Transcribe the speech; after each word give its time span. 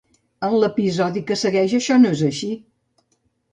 En 0.45 0.55
l'episodi 0.63 1.23
que 1.27 1.37
segueix, 1.43 1.77
això 1.81 2.01
no 2.01 2.17
és 2.17 2.25
així. 2.31 2.53